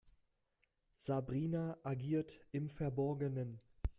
[0.97, 3.61] Sabrina agiert im Verborgenen.